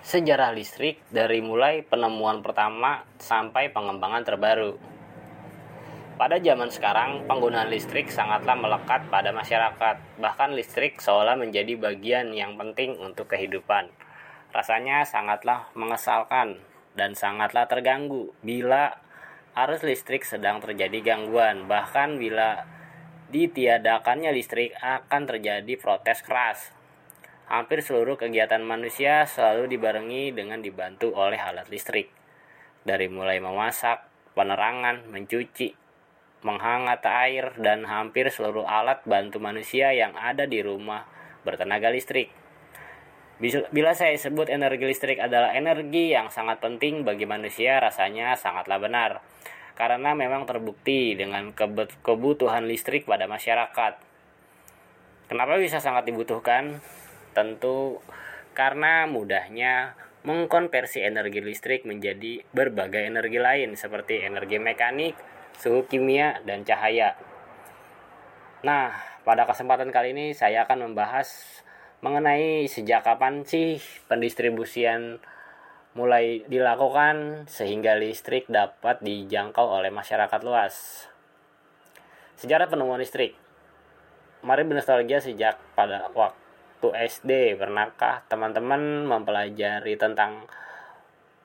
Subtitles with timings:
[0.00, 4.80] Sejarah listrik dari mulai penemuan pertama sampai pengembangan terbaru.
[6.16, 10.00] Pada zaman sekarang, penggunaan listrik sangatlah melekat pada masyarakat.
[10.16, 13.92] Bahkan listrik seolah menjadi bagian yang penting untuk kehidupan.
[14.56, 16.64] Rasanya sangatlah mengesalkan
[16.96, 18.96] dan sangatlah terganggu bila
[19.52, 21.68] arus listrik sedang terjadi gangguan.
[21.68, 22.64] Bahkan bila
[23.28, 26.79] ditiadakannya listrik akan terjadi protes keras.
[27.50, 32.06] Hampir seluruh kegiatan manusia selalu dibarengi dengan dibantu oleh alat listrik.
[32.86, 34.06] Dari mulai memasak,
[34.38, 35.74] penerangan, mencuci,
[36.46, 41.10] menghangat air, dan hampir seluruh alat bantu manusia yang ada di rumah
[41.42, 42.30] bertenaga listrik.
[43.42, 49.26] Bila saya sebut energi listrik adalah energi yang sangat penting bagi manusia, rasanya sangatlah benar
[49.80, 51.56] karena memang terbukti dengan
[52.04, 53.96] kebutuhan listrik pada masyarakat.
[55.24, 56.84] Kenapa bisa sangat dibutuhkan?
[57.30, 58.02] Tentu
[58.52, 65.16] karena mudahnya mengkonversi energi listrik menjadi berbagai energi lain seperti energi mekanik,
[65.56, 67.16] suhu kimia, dan cahaya.
[68.60, 68.92] Nah,
[69.24, 71.62] pada kesempatan kali ini saya akan membahas
[72.04, 75.20] mengenai sejak kapan sih pendistribusian
[75.96, 81.08] mulai dilakukan sehingga listrik dapat dijangkau oleh masyarakat luas.
[82.36, 83.36] Sejarah penemuan listrik.
[84.40, 86.49] Mari bernostalgia sejak pada waktu
[86.88, 87.60] SD.
[87.60, 90.48] Pernahkah teman-teman mempelajari tentang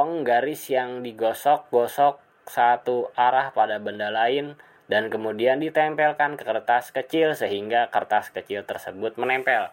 [0.00, 4.56] penggaris yang digosok-gosok satu arah pada benda lain
[4.88, 9.68] dan kemudian ditempelkan ke kertas kecil sehingga kertas kecil tersebut menempel.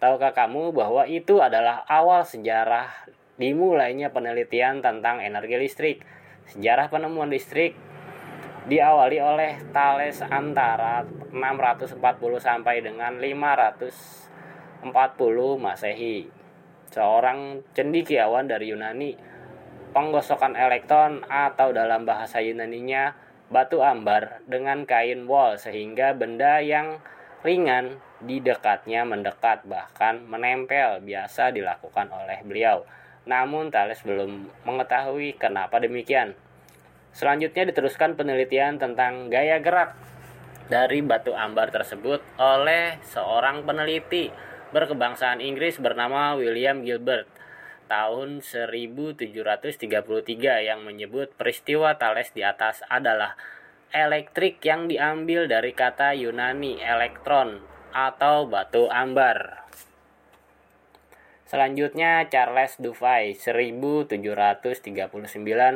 [0.00, 2.88] Tahukah kamu bahwa itu adalah awal sejarah
[3.36, 5.98] dimulainya penelitian tentang energi listrik.
[6.48, 7.76] Sejarah penemuan listrik
[8.64, 12.00] diawali oleh Thales antara 640
[12.40, 13.20] sampai dengan
[14.92, 16.28] 540 Masehi.
[16.92, 19.16] Seorang cendikiawan dari Yunani,
[19.96, 23.16] penggosokan elektron atau dalam bahasa Yunaninya
[23.48, 27.00] batu ambar dengan kain wol sehingga benda yang
[27.40, 32.84] ringan di dekatnya mendekat bahkan menempel biasa dilakukan oleh beliau.
[33.24, 36.36] Namun Thales belum mengetahui kenapa demikian.
[37.14, 39.96] Selanjutnya diteruskan penelitian tentang gaya gerak
[40.68, 44.32] dari batu ambar tersebut oleh seorang peneliti
[44.74, 47.30] berkebangsaan Inggris bernama William Gilbert
[47.86, 49.22] tahun 1733
[50.66, 53.38] yang menyebut peristiwa Thales di atas adalah
[53.94, 57.62] elektrik yang diambil dari kata Yunani elektron
[57.94, 59.62] atau batu ambar.
[61.46, 64.90] Selanjutnya Charles Dufay 1739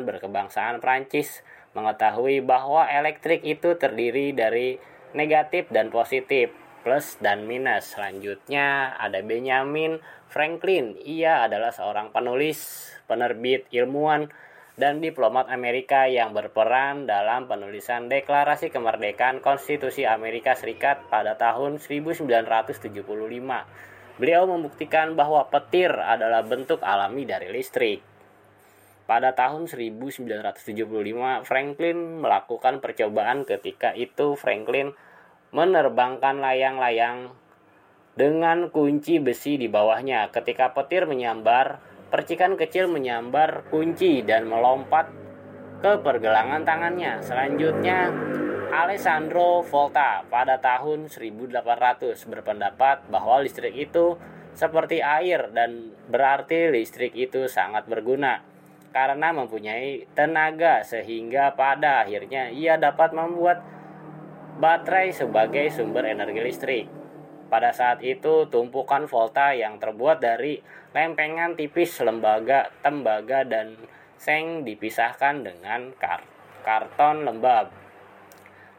[0.03, 1.39] berkebangsaan Prancis
[1.71, 4.75] mengetahui bahwa elektrik itu terdiri dari
[5.15, 7.95] negatif dan positif, plus dan minus.
[7.95, 9.99] Selanjutnya ada Benjamin
[10.31, 10.99] Franklin.
[11.01, 14.31] Ia adalah seorang penulis, penerbit, ilmuwan,
[14.79, 22.95] dan diplomat Amerika yang berperan dalam penulisan Deklarasi Kemerdekaan Konstitusi Amerika Serikat pada tahun 1975
[24.19, 28.03] Beliau membuktikan bahwa petir adalah bentuk alami dari listrik.
[29.07, 34.91] Pada tahun 1975, Franklin melakukan percobaan ketika itu Franklin
[35.49, 37.33] menerbangkan layang-layang
[38.13, 40.29] dengan kunci besi di bawahnya.
[40.29, 41.79] Ketika petir menyambar,
[42.11, 45.09] percikan kecil menyambar kunci dan melompat
[45.79, 47.23] ke pergelangan tangannya.
[47.23, 48.11] Selanjutnya,
[48.69, 54.19] Alessandro Volta pada tahun 1800 berpendapat bahwa listrik itu
[54.53, 58.43] seperti air dan berarti listrik itu sangat berguna
[58.89, 63.61] karena mempunyai tenaga sehingga pada akhirnya ia dapat membuat
[64.59, 66.85] baterai sebagai sumber energi listrik.
[67.49, 70.61] Pada saat itu, tumpukan volta yang terbuat dari
[70.93, 73.73] lempengan tipis lembaga, tembaga, dan
[74.19, 76.21] seng dipisahkan dengan kar
[76.61, 77.71] karton lembab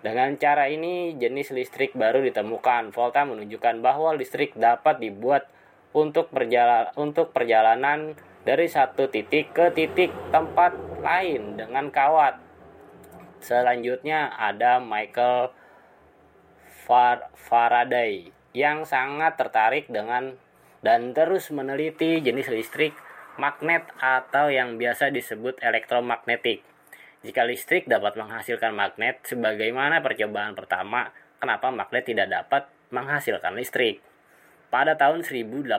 [0.01, 2.89] dengan cara ini, jenis listrik baru ditemukan.
[2.89, 5.45] Volta menunjukkan bahwa listrik dapat dibuat
[5.93, 10.72] untuk perjalanan, untuk perjalanan dari satu titik ke titik tempat
[11.04, 12.41] lain dengan kawat.
[13.45, 15.53] Selanjutnya ada Michael
[16.91, 20.34] Far Faraday yang sangat tertarik dengan
[20.83, 22.98] dan terus meneliti jenis listrik
[23.39, 26.66] magnet atau yang biasa disebut elektromagnetik.
[27.22, 34.03] Jika listrik dapat menghasilkan magnet, sebagaimana percobaan pertama, kenapa magnet tidak dapat menghasilkan listrik?
[34.75, 35.78] Pada tahun 1831,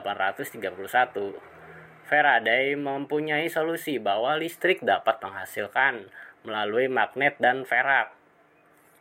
[2.08, 6.08] Faraday mempunyai solusi bahwa listrik dapat menghasilkan
[6.48, 8.21] melalui magnet dan perak.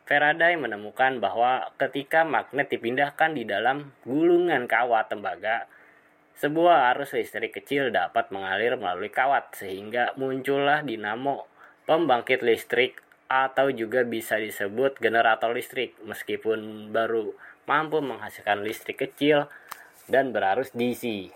[0.05, 5.69] Faraday menemukan bahwa ketika magnet dipindahkan di dalam gulungan kawat tembaga,
[6.41, 11.45] Sebuah arus listrik kecil dapat mengalir melalui kawat sehingga muncullah dinamo
[11.85, 12.97] pembangkit listrik
[13.29, 17.37] atau juga bisa disebut generator listrik meskipun baru
[17.69, 19.53] mampu menghasilkan listrik kecil
[20.09, 21.29] dan berarus DC.